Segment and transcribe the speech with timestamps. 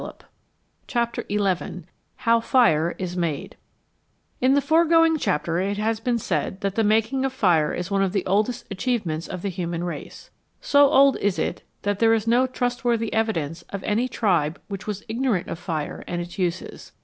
[0.01, 1.83] 117 CHAPTER XI
[2.25, 3.55] HOW FIRE IS MADE
[4.41, 8.01] IN the forgoing chapter it has been said that the making of fire is one
[8.01, 10.31] of the oldest achievements of the human race.
[10.59, 14.87] So old is it that there is no trust worthy evidence of any tribe which
[14.87, 16.93] was ignorant of fire and its uses.